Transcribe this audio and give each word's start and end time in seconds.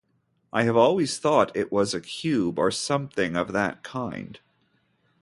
I 0.51 0.63
have 0.63 0.75
always 0.75 1.19
thought 1.19 1.55
it 1.55 1.71
was 1.71 1.93
a 1.93 2.01
cube 2.01 2.57
or 2.57 2.71
something 2.71 3.35
of 3.35 3.51
that 3.51 3.83
kind. 3.83 4.39